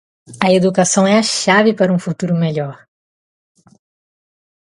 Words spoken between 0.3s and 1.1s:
A educação